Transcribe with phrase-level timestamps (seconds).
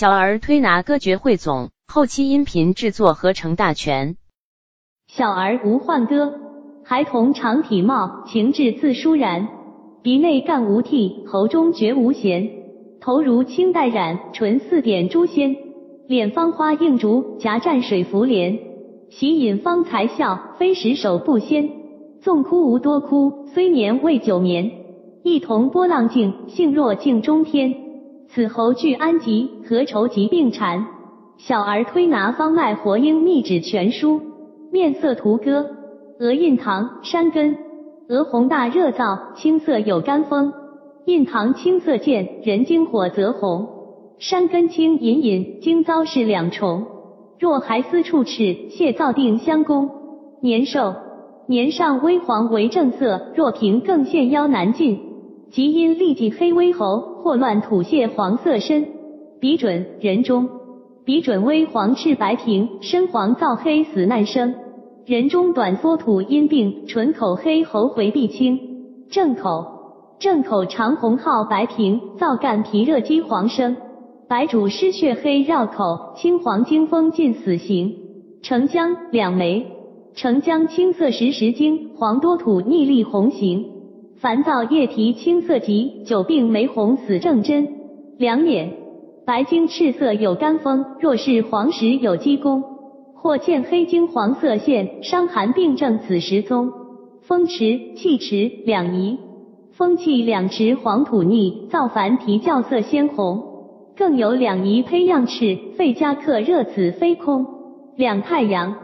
[0.00, 4.16] 小儿推拿歌诀汇总，后期音频制作合成大全。
[5.08, 6.32] 小儿无患歌，
[6.82, 9.46] 孩童常体貌，情志自舒然。
[10.02, 12.48] 鼻内干无涕，喉中绝无涎，
[13.02, 15.54] 头如青黛染，唇似点朱仙，
[16.08, 18.58] 脸方花映烛，颊蘸水浮莲。
[19.10, 21.68] 喜饮方才笑，非时手不鲜。
[22.22, 24.72] 纵哭无多哭，虽眠未久眠。
[25.24, 27.89] 一同波浪静，性若镜中天。
[28.32, 30.86] 此喉具安疾，何愁疾病缠？
[31.36, 34.20] 小儿推拿方脉活婴秘旨全书。
[34.70, 35.68] 面色涂歌，
[36.20, 37.58] 额印堂，山根，
[38.08, 40.52] 额红大热燥，青色有干风。
[41.06, 43.68] 印堂青色见，人经火则红。
[44.20, 46.86] 山根青隐隐，经遭是两重。
[47.40, 49.90] 若还思触齿，泄燥定相攻。
[50.40, 50.94] 年寿，
[51.48, 55.00] 年上微黄为正色，若平更现腰难进。
[55.50, 58.86] 即因痢疾黑微喉，或乱吐泻黄色身。
[59.40, 60.48] 鼻准人中，
[61.04, 64.54] 鼻准微黄赤白平，身黄燥黑死难生。
[65.06, 68.60] 人中短缩吐阴病，唇口黑喉回闭清。
[69.10, 69.64] 正口，
[70.20, 73.76] 正口长红好白平，燥干皮热积黄生。
[74.28, 77.96] 白主失血黑绕口，青黄经风尽死行。
[78.42, 79.66] 澄江两枚，
[80.14, 83.66] 澄江青色时时经，黄多吐逆利红行。
[84.20, 87.66] 烦躁液体青色急，久病眉红死正真。
[88.18, 88.70] 两眼
[89.24, 92.62] 白睛赤色有干风，若是黄时有积宫，
[93.14, 96.70] 或见黑睛黄色现，伤寒病症此时踪。
[97.22, 99.16] 风池气池两仪，
[99.72, 103.42] 风气两池黄土腻，燥烦啼叫色鲜红。
[103.96, 107.46] 更有两仪胚样赤，肺加克热此非空。
[107.96, 108.76] 两太阳，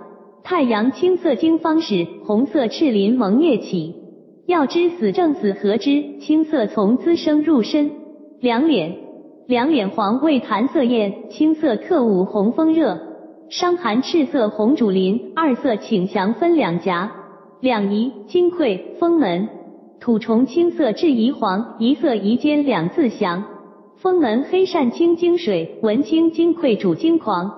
[0.43, 4.06] 太阳青色经方始，红色赤鳞蒙叶起。
[4.47, 6.19] 要知死正死何之？
[6.21, 7.91] 青色从滋生入身。
[8.41, 8.97] 两脸，
[9.49, 12.97] 两脸黄为痰色艳，青色克五红风热。
[13.49, 17.11] 伤寒赤色红主鳞，二色请详分两颊。
[17.61, 19.49] 两仪金匮风门，
[19.99, 23.43] 土虫青色至宜黄，一色宜间两字详。
[23.97, 27.53] 风门黑善清经水，文清金匮主惊狂。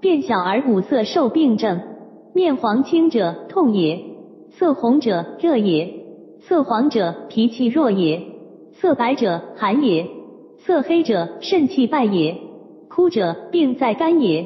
[0.00, 1.80] 变小儿五色受病症，
[2.34, 4.00] 面黄青者痛也，
[4.50, 6.01] 色红者热也。
[6.48, 8.20] 色黄者脾气弱也，
[8.72, 10.04] 色白者寒也，
[10.58, 12.36] 色黑者肾气败也，
[12.88, 14.44] 枯者病在肝也。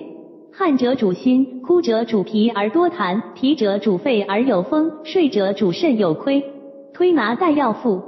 [0.53, 6.45] 汗者主心，枯者主脾而多痰，脾者主肺而有风，睡者主肾有亏。
[6.93, 8.03] 推拿带药腹，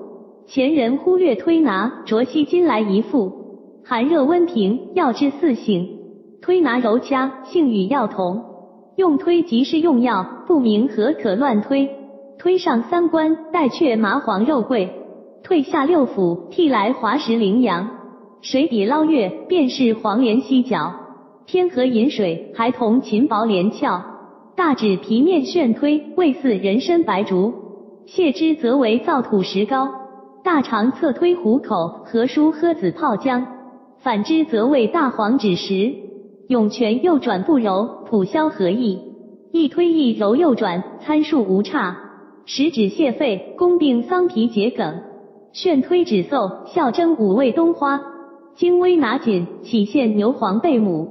[0.46, 3.32] 前人忽略推拿，浊息今来一腹。
[3.84, 5.88] 寒热温平，药之四性，
[6.42, 8.44] 推拿揉掐，性与药同。
[8.96, 11.88] 用推即是用药，不明何可乱推。
[12.38, 14.88] 推上三关，带却麻黄肉桂；
[15.42, 17.90] 退下六腑，替来滑石羚羊。
[18.42, 20.92] 水底捞月，便是黄连犀角；
[21.46, 24.00] 天河饮水，还同秦薄连翘。
[24.54, 27.52] 大指皮面旋推，味似人参白术；
[28.06, 29.88] 泻之则为燥土石膏。
[30.44, 33.42] 大肠侧推虎口，何舒诃子泡姜；
[33.98, 35.92] 反之则为大黄枳实。
[36.46, 39.00] 涌泉右转不揉，普消何意。
[39.50, 41.96] 一推一揉右转，参数无差。
[42.50, 45.02] 食指泻肺，宫病桑皮桔梗；
[45.52, 48.00] 旋推指奏，笑征五味冬花。
[48.56, 51.06] 精微拿紧，起现牛黄贝母。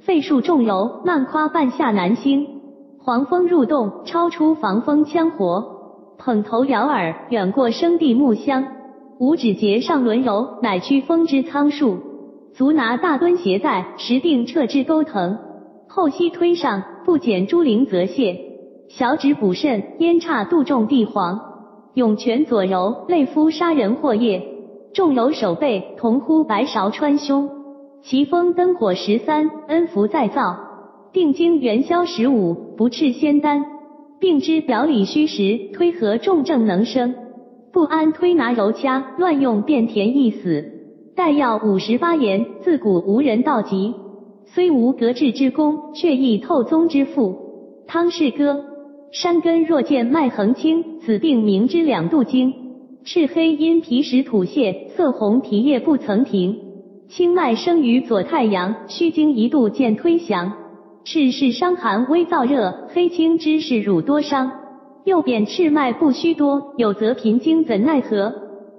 [0.00, 2.46] 肺数重柔，慢夸半夏南星。
[3.02, 5.62] 黄蜂入洞，超出防风枪活。
[6.16, 8.64] 捧头摇耳，远过生地木香。
[9.18, 11.98] 五指节上轮柔，乃驱风之苍树。
[12.54, 15.36] 足拿大敦斜在，时定撤之钩藤。
[15.86, 18.47] 后膝推上，不减猪苓则泻。
[18.88, 21.38] 小指补肾，咽岔杜仲地黄；
[21.94, 24.40] 涌泉左揉，类敷杀人祸业；
[24.94, 27.50] 重揉手背，同呼白芍穿胸。
[28.02, 30.56] 奇风灯火十三，恩福再造；
[31.12, 33.64] 定经元宵十五，不赤仙丹。
[34.18, 37.14] 病之表里虚实，推和重症能生。
[37.70, 40.64] 不安推拿揉掐，乱用便填易死。
[41.14, 43.94] 带药五十八言，自古无人道及。
[44.46, 47.36] 虽无隔治之功，却亦透宗之父。
[47.86, 48.64] 汤氏歌。
[49.10, 52.52] 山根若见脉横清，此病名之两度经。
[53.04, 56.58] 赤黑因皮实吐泻，色红皮液不曾停。
[57.08, 60.52] 清脉生于左太阳，虚经一度见推详。
[61.04, 64.52] 赤是伤寒微燥热，黑青之是乳多伤。
[65.04, 68.34] 右扁赤脉不虚多，有则贫经怎奈何？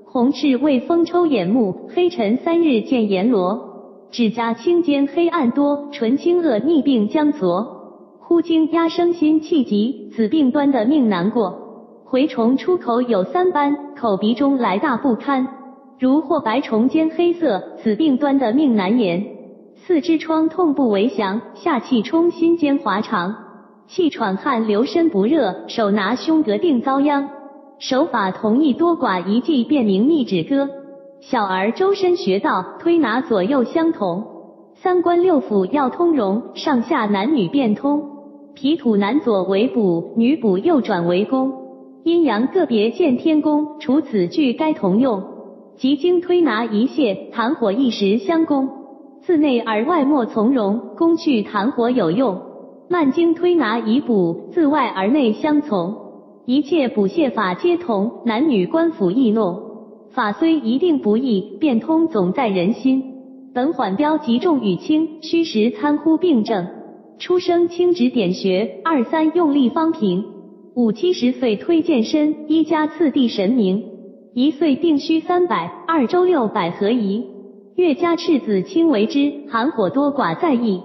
[0.06, 3.68] 红赤为风抽眼目，黑沉三日见阎罗。
[4.12, 7.79] 指甲青尖黑暗多，唇青恶逆病将浊。
[8.30, 12.04] 呼惊压生心气急，此病端的命难过。
[12.06, 15.48] 蛔虫出口有三斑，口鼻中来大不堪。
[15.98, 19.26] 如或白虫兼黑色，此病端的命难言。
[19.78, 23.36] 四肢疮痛不为详，下气冲心间滑长，
[23.88, 27.28] 气喘汗流身不热，手拿胸膈定遭殃。
[27.80, 30.70] 手法同意多寡一记便明密指歌。
[31.20, 34.24] 小儿周身穴道推拿左右相同，
[34.76, 38.19] 三关六腑要通融，上下男女变通。
[38.56, 41.54] 脾土男左为补，女补右转为攻，
[42.04, 43.80] 阴阳个别见天宫。
[43.80, 45.24] 除此句该同用。
[45.78, 48.68] 即经推拿一泻，痰火一时相攻，
[49.22, 52.38] 自内而外莫从容，攻去痰火有用。
[52.90, 55.96] 慢经推拿以补，自外而内相从，
[56.46, 59.58] 一切补泻法皆同，男女官府易弄。
[60.10, 63.04] 法虽一定不易，变通总在人心。
[63.54, 66.68] 本缓标极重与轻，虚实参乎病症。
[67.20, 70.24] 初生轻指点穴，二三用力方平。
[70.74, 73.84] 五七十岁推健身，一加次第神明。
[74.34, 77.26] 一岁定虚三百，二周六百合宜。
[77.76, 80.80] 月加赤子轻为之，寒火多寡在意。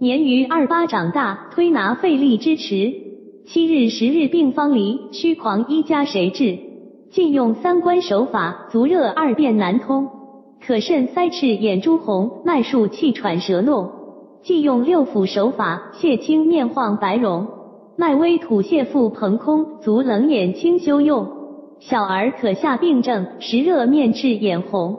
[0.00, 2.92] 年逾二八长大，推拿费力支持。
[3.46, 6.58] 七日十日病方离，虚狂一家谁治？
[7.12, 10.08] 禁用三关手法，足热二便难通，
[10.60, 13.88] 可慎腮赤眼珠红，脉数气喘舌弄。
[14.46, 17.48] 忌用六腑手法，泻清面黄白容，
[17.96, 21.26] 脉微吐泻腹膨空，足冷眼清修用。
[21.80, 24.96] 小儿可下病症，时热面赤眼红，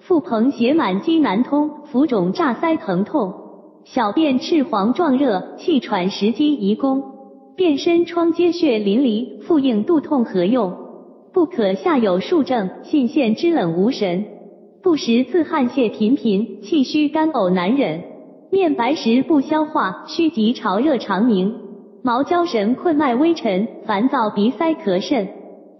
[0.00, 3.32] 腹膨血满积难通，浮肿炸腮疼痛，
[3.84, 7.00] 小便赤黄壮热，气喘时积遗宫，
[7.54, 10.74] 遍身疮疖血淋漓，腹硬肚痛何用？
[11.32, 14.24] 不可下有数症，信现肢冷无神，
[14.82, 18.02] 不时自汗泄频频，气虚干呕难忍，
[18.50, 21.54] 面白时不消化，虚极潮热肠鸣，
[22.02, 25.28] 毛焦神困脉微沉，烦躁鼻塞咳甚。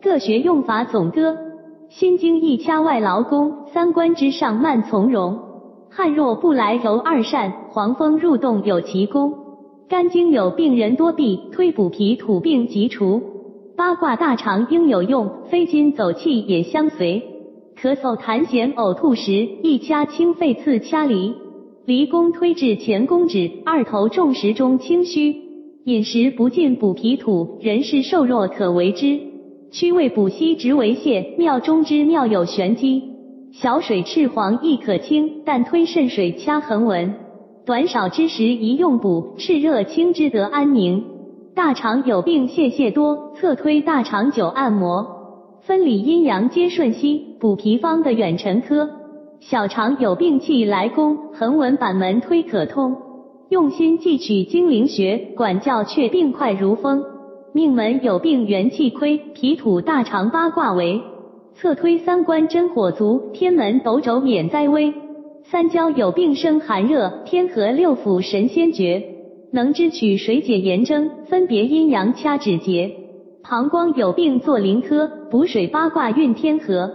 [0.03, 1.37] 各学用法总歌。
[1.88, 5.38] 心经一掐外劳宫，三关之上慢从容。
[5.88, 9.32] 汗若不来揉二扇，黄风入洞有其功。
[9.88, 13.23] 肝经有病人多避，推补脾土病即除。
[13.75, 17.23] 八卦大肠应有用，飞筋走气也相随。
[17.81, 21.35] 咳嗽痰涎呕吐时，一掐清肺刺掐离。
[21.88, 25.35] 离宫推至前宫指，二头重时中清虚。
[25.87, 29.19] 饮食不进补脾土，人是瘦弱可为之。
[29.70, 33.02] 虚胃补息直为泻，妙中之妙有玄机。
[33.52, 37.14] 小水赤黄亦可清，但推肾水掐横纹。
[37.64, 41.02] 短少之时宜用补，炽热清之得安宁。
[41.55, 45.06] 大肠有病泄泻多，侧推大肠久按摩，
[45.62, 48.90] 分理阴阳皆顺息，补脾方的远陈科。
[49.40, 52.96] 小肠有病气来攻，横纹板门推可通，
[53.49, 57.02] 用心汲取精灵穴，管教却病快如风。
[57.52, 61.00] 命门有病元气亏，脾土大肠八卦为，
[61.55, 64.93] 侧推三关真火足，天门斗肘免灾危。
[65.44, 69.02] 三焦有病生寒热，天河六腑神仙诀。
[69.50, 72.93] 能支取水解炎症，分别阴阳掐指节。
[73.43, 76.90] 膀胱有病做灵科，补水八卦运天河。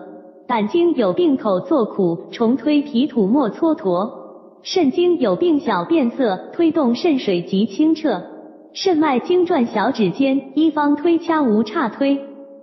[0.45, 4.11] 胆经有病口作苦，重推脾土莫蹉跎。
[4.61, 8.21] 肾经有病小便色，推动肾水极清澈。
[8.73, 12.19] 肾脉经转小指尖，一方推掐无岔推。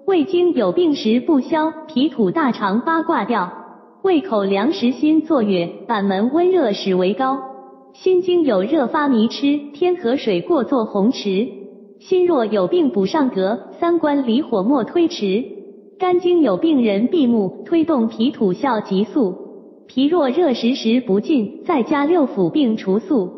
[0.06, 3.50] 胃经有病时不消，脾土大肠八卦调。
[4.02, 7.38] 胃口凉时心作月，板门温热始为高。
[7.94, 11.48] 心经有热发迷痴，天河水过作红池。
[11.98, 15.59] 心若有病补上格，三关离火莫推迟。
[16.00, 19.36] 肝经有病人闭目，推动脾土效急速。
[19.86, 23.30] 脾弱热时时不进，再加六腑并除速。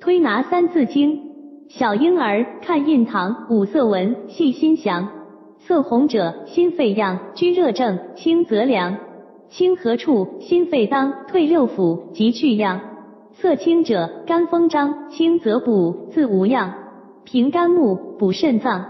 [0.00, 1.20] 推拿三字经。
[1.68, 5.08] 小婴儿看印堂，五色纹细心详。
[5.60, 8.96] 色红者心肺样，居热症，清则凉。
[9.48, 10.26] 清何处？
[10.40, 12.80] 心肺当，退六腑，即去样。
[13.34, 16.74] 色青者，肝风张，清则补，自无恙。
[17.22, 18.84] 平肝木，补肾脏。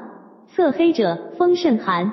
[0.46, 2.10] 色黑者，风肾寒。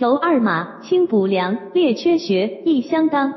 [0.00, 3.34] 揉二马，清补凉，列缺穴，亦相当。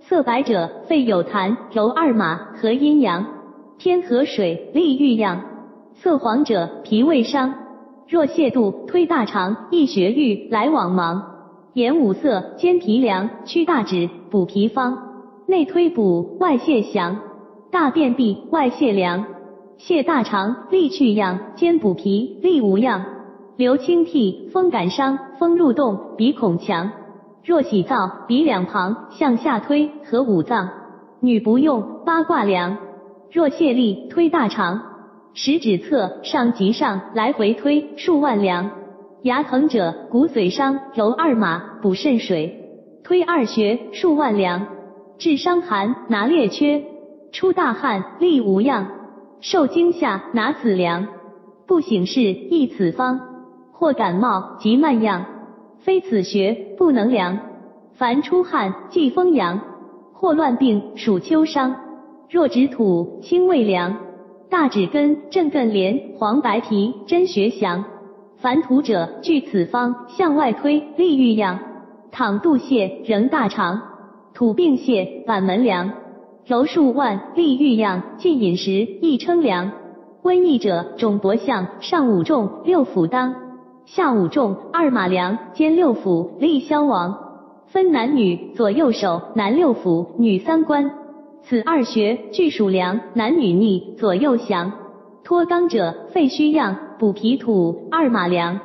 [0.00, 3.22] 色白者，肺有痰，揉二马，和阴阳。
[3.76, 5.42] 天河水，利欲养。
[5.96, 7.52] 色黄者，脾胃伤。
[8.08, 11.22] 若泻肚，推大肠，益血瘀，来往忙。
[11.74, 14.96] 眼五色，兼脾凉，祛大指，补脾方。
[15.44, 17.18] 内推补，外泻降。
[17.70, 19.26] 大便闭，外泄凉，
[19.78, 23.04] 泻大肠，利去痒，兼补脾，利无恙。
[23.56, 26.90] 流清涕，风感伤，风入洞，鼻孔强。
[27.42, 30.68] 若喜燥，鼻两旁向下推，合五脏。
[31.20, 32.76] 女不用，八卦凉。
[33.32, 34.82] 若泄力，推大肠，
[35.32, 38.70] 食指侧上及上来回推，数万凉。
[39.22, 42.62] 牙疼者，骨髓伤，揉二马，补肾水，
[43.04, 44.66] 推二穴，数万凉。
[45.16, 46.84] 治伤寒，拿列缺。
[47.32, 48.86] 出大汗，力无恙。
[49.40, 51.06] 受惊吓，拿此凉。
[51.66, 53.25] 不省事，益此方。
[53.78, 55.24] 或感冒，即慢样。
[55.78, 57.38] 非此穴，不能凉。
[57.94, 59.60] 凡出汗，即风阳。
[60.14, 61.76] 或乱病，属秋伤。
[62.30, 63.94] 若指土，清胃凉。
[64.48, 67.84] 大指根、正艮连、黄白皮、真穴详。
[68.38, 71.58] 凡土者，据此方向外推，利欲养。
[72.10, 73.80] 倘肚泻，仍大肠。
[74.32, 75.90] 土病泻，板门凉。
[76.46, 78.02] 揉数万，利欲养。
[78.16, 79.70] 进饮食，亦称凉。
[80.22, 83.34] 瘟疫者，肿薄相，上五重，六腑当，
[83.86, 87.16] 下五重，二马梁，兼六腑，利消亡。
[87.68, 90.90] 分男女，左右手，男六腑，女三关。
[91.42, 94.72] 此二穴俱属凉，男女逆，左右降。
[95.22, 98.58] 脱肛者，肺虚样，补脾土，二马梁。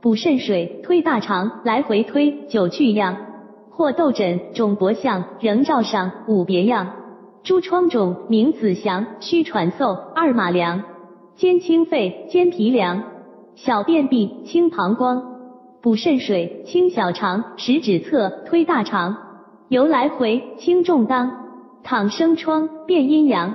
[0.00, 3.16] 补肾水，推大肠，来回推，九去样。
[3.70, 6.86] 或痘疹，肿薄象，仍照上，五别样。
[7.42, 10.80] 诸疮肿，名子祥，虚喘嗽，二马梁。
[11.34, 13.02] 兼清肺，兼脾凉，
[13.56, 15.22] 小便闭，清膀胱，
[15.82, 19.16] 补肾水，清小肠，食指侧，推大肠，
[19.68, 21.30] 由来回，清重当。
[21.82, 23.54] 躺生疮，变阴阳，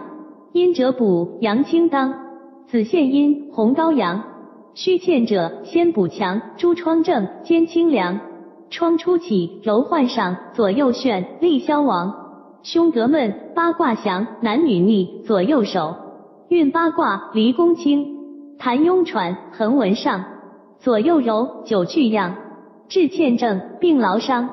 [0.52, 2.14] 阴者补，阳清当。
[2.68, 4.24] 子献阴，红高阳。
[4.74, 6.42] 虚欠者，先补强。
[6.58, 8.20] 诸疮症，兼清凉。
[8.70, 12.14] 疮初起，揉患上，左右旋，利消亡。
[12.64, 15.96] 胸膈闷，八卦详，男女逆，左右手。
[16.50, 18.15] 运八卦，离宫清，
[18.60, 20.24] 痰壅喘，横纹上，
[20.80, 22.36] 左右揉，九去样。
[22.88, 24.50] 治欠症，病劳伤，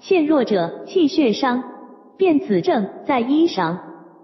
[0.00, 1.62] 欠弱者气血伤，
[2.16, 3.76] 辨此症在衣裳。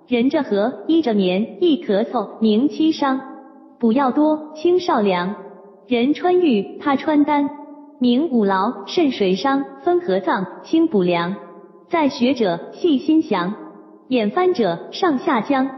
[0.07, 3.21] 人着和，衣着棉，易咳嗽，名七伤。
[3.79, 5.35] 补药多，清少凉。
[5.87, 7.51] 人穿玉，他穿丹，
[7.99, 8.87] 名五劳。
[8.87, 11.35] 肾水伤，分合脏，清补凉。
[11.89, 13.55] 在学者细心详，
[14.09, 15.78] 眼翻者上下僵。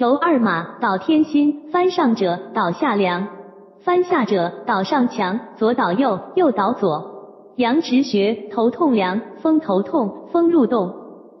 [0.00, 3.28] 揉二马，导天心；翻上者倒下梁，
[3.80, 5.38] 翻下者倒上墙。
[5.58, 7.52] 左倒右，右倒左。
[7.56, 10.90] 阳池穴，头痛凉，风头痛，风入洞。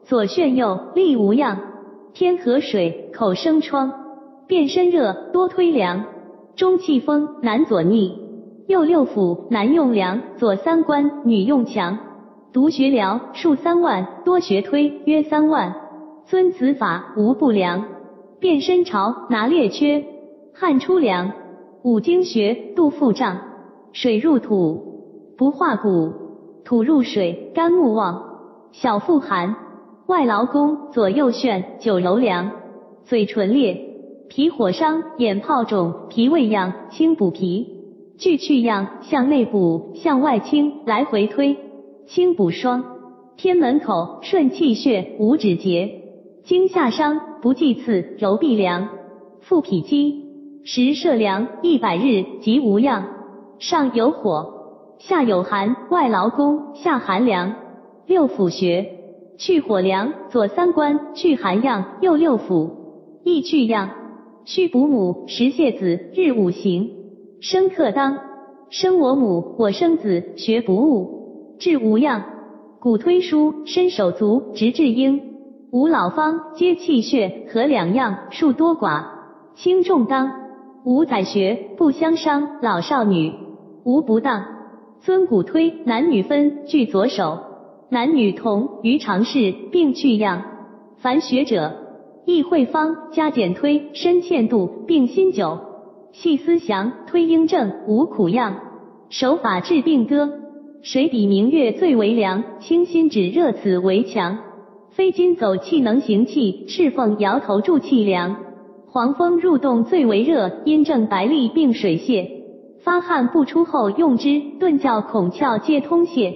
[0.04, 1.56] 左旋右，力无恙。
[2.12, 3.90] 天河水，口生疮。
[4.46, 6.04] 变身热，多推凉。
[6.54, 8.14] 中气风，男左逆。
[8.68, 11.96] 右六腑，男用凉，左三关，女用强。
[12.52, 15.74] 独学疗，数三万，多学推，约三万。
[16.26, 17.82] 遵此法，无不良。
[18.40, 20.02] 变身潮，拿列缺，
[20.54, 21.30] 汗出凉。
[21.82, 23.38] 五经穴，肚腹胀，
[23.92, 26.12] 水入土，不化骨；
[26.64, 28.22] 土入水，肝木旺。
[28.72, 29.54] 小腹寒，
[30.06, 32.50] 外劳宫，左右旋，九柔凉。
[33.04, 33.78] 嘴唇裂，
[34.30, 37.66] 脾火伤，眼泡肿，脾胃痒，清补脾。
[38.18, 41.58] 聚去样，向内补，向外清，来回推，
[42.06, 42.84] 清补霜。
[43.36, 45.90] 天门口，顺气血，五指节。
[46.44, 47.29] 经下伤。
[47.40, 48.88] 不忌刺，柔必凉。
[49.40, 50.24] 腹脾积，
[50.64, 53.06] 时摄凉一百日，即无恙。
[53.58, 57.54] 上有火，下有寒，外劳宫，下寒凉。
[58.06, 58.86] 六腑穴，
[59.38, 62.70] 去火凉，左三关，去寒样，右六腑，
[63.24, 63.90] 益去样。
[64.44, 66.90] 虚补母，食泻子，日五行。
[67.40, 68.18] 生克当，
[68.68, 72.22] 生我母，我生子，学不误，治无恙。
[72.80, 75.29] 骨推书，伸手足，直至婴。
[75.72, 79.04] 五老方皆气血和两样，数多寡，
[79.54, 80.32] 轻重当。
[80.84, 83.32] 五载学不相伤，老少女
[83.84, 84.44] 无不当。
[85.00, 87.38] 尊骨推，男女分，具左手，
[87.88, 90.42] 男女同于常事，并去样。
[90.96, 91.72] 凡学者，
[92.24, 95.56] 亦会方加减推，深欠度，并心久，
[96.10, 98.56] 细思详，推应正，无苦样。
[99.08, 100.28] 手法治病歌，
[100.82, 104.36] 水比明月最为凉，清心止热此为强。
[105.00, 108.36] 飞金走气能行气，赤凤摇头助气凉。
[108.86, 112.30] 黄蜂入洞最为热，阴正白利并水泄。
[112.82, 116.34] 发汗不出后用之，顿教孔窍皆通泄。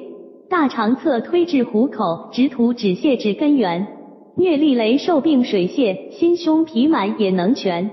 [0.49, 3.87] 大肠侧推至虎口，直吐止泻至根源。
[4.38, 7.90] 疟痢雷受病水泄，心胸脾满也能全。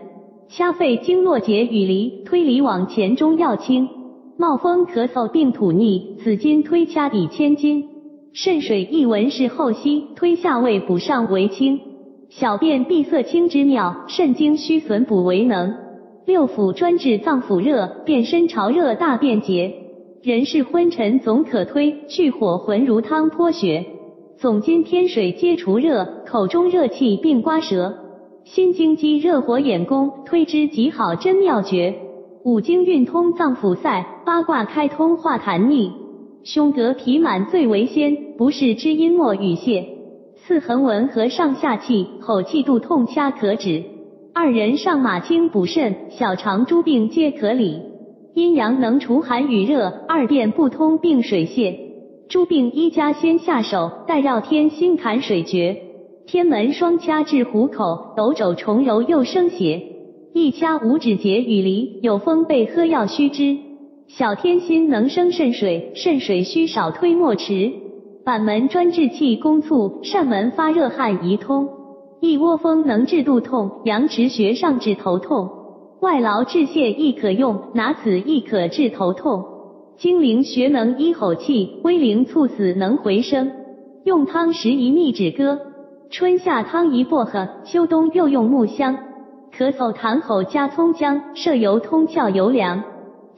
[0.48, 3.90] 掐肺经络结与离，推离往前中要清。
[4.38, 7.90] 冒风咳嗽并吐逆，此金推掐抵千金。
[8.34, 11.78] 肾水一闻是后溪，推下位补上为清。
[12.30, 15.76] 小便闭塞清之妙，肾精虚损补为能。
[16.26, 19.74] 六腑专治脏腑热，变身潮热大便结。
[20.24, 23.86] 人是昏沉总可推，去火浑如汤泼血。
[24.38, 27.94] 总金天水皆除热，口中热气并刮舌。
[28.46, 31.94] 心经肌热火眼功，推之极好真妙诀。
[32.46, 35.92] 五经运通脏腑塞，八卦开通化痰逆。
[36.44, 39.86] 胸膈脾满最为先，不是知阴末与泄。
[40.36, 43.84] 四横纹和上下气、吼气、肚痛掐可止。
[44.34, 47.80] 二人上马清补肾，小肠诸病皆可理。
[48.34, 51.78] 阴阳能除寒与热，二便不通病水泄。
[52.28, 55.78] 诸病一家先下手，待绕天心坎水诀。
[56.26, 59.84] 天门双掐至虎口，斗肘重揉又生血。
[60.34, 63.58] 一掐五指节与离，有风被喝药须知。
[64.18, 67.72] 小天心能生肾水，肾水须少推莫迟。
[68.25, 71.70] 板门专治气功促，扇门发热汗宜通。
[72.20, 75.50] 一窝蜂能治肚痛，阳池穴上治头痛。
[76.01, 79.46] 外劳治泻亦可用，拿此亦可治头痛。
[79.98, 83.50] 精灵穴能医吼气，威灵猝死能回生。
[84.03, 85.58] 用汤时宜蜜止歌，
[86.10, 88.98] 春夏汤宜薄荷，秋冬又用木香。
[89.58, 92.84] 咳嗽痰吼加葱姜，摄油通窍油凉。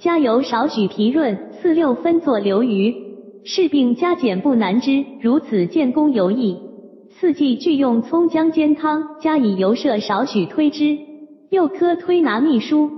[0.03, 2.93] 加油少许皮润，四六分作流鱼。
[3.45, 6.57] 是病加减不难知，如此见功尤易。
[7.11, 10.97] 四季俱用葱姜煎汤，加以油摄少许推之。
[11.49, 12.91] 又科推拿秘书，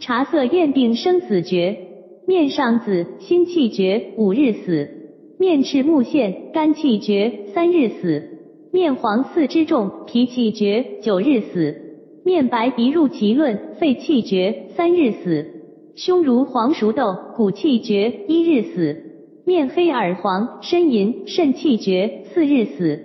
[0.00, 1.78] 茶色验病生死诀。
[2.26, 4.86] 面上紫，心气绝，五日死；
[5.38, 8.22] 面赤目陷，肝气绝，三日死；
[8.70, 11.74] 面黄四肢重，脾气绝，九日死；
[12.22, 15.42] 面白鼻入其论，肺气绝，三日死；
[16.02, 18.96] 胸如黄熟豆，骨气绝，一日死。
[19.44, 22.98] 面黑耳黄，呻吟，肾气绝，四日死；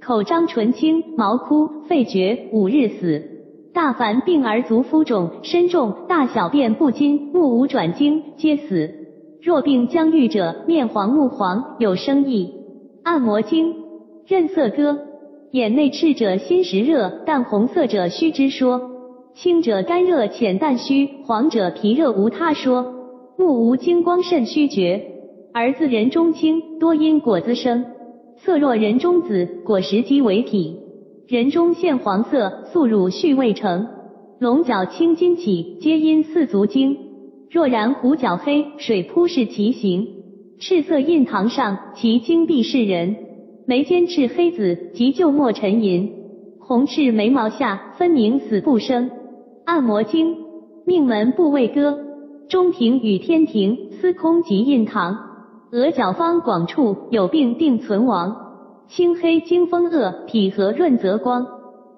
[0.00, 3.20] 口张唇青，毛枯，肺绝，五日死。
[3.74, 8.94] 大凡病而足肤肿、身重、大小便不精、目无转睛，皆死。
[9.42, 12.48] 若病将愈者，面黄目黄，有生意。
[13.02, 13.74] 按摩经，
[14.24, 14.96] 任色歌，
[15.50, 18.95] 眼内赤者心实热，淡红色者虚之说。
[19.38, 22.94] 青者肝热浅淡虚，黄者脾热无他说。
[23.36, 25.08] 目无精光肾虚绝。
[25.52, 27.84] 而自人中青，多因果子生；
[28.38, 30.78] 色若人中紫，果实即为体。
[31.28, 33.86] 人中现黄色，素乳续未成。
[34.38, 36.96] 龙角青筋起，皆因四足经。
[37.50, 40.08] 若然虎角黑，水扑是其形。
[40.58, 43.14] 赤色印堂上，其精必是人。
[43.66, 46.10] 眉间赤黑紫，即旧墨沉吟。
[46.58, 49.10] 红赤眉毛下，分明死不生。
[49.66, 50.36] 按摩经，
[50.84, 51.98] 命门部位歌，
[52.48, 55.18] 中庭与天庭，司空及印堂。
[55.72, 58.36] 额角方广处有病定存亡，
[58.86, 61.44] 青黑经风恶，体和润泽光，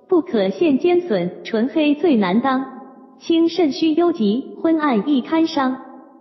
[0.08, 2.64] 不可现兼损，纯黑最难当。
[3.18, 5.76] 青肾虚忧急，昏暗易堪伤。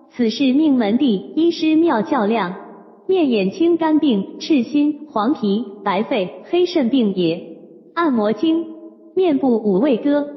[0.10, 2.54] 此事命门第医师妙较量。
[3.08, 7.42] 面眼青肝病，赤心黄皮白肺黑肾病也。
[7.94, 8.66] 按摩经，
[9.16, 10.28] 面部五味歌，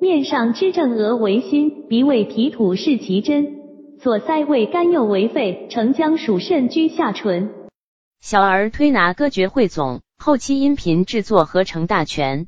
[0.00, 3.60] 面上之正额为心，鼻为脾土是其真。
[3.98, 7.50] 左腮为肝，右为肺，承浆属肾，居下唇。
[8.22, 12.46] 小儿推拿歌诀汇总，后期音频制作合成大全。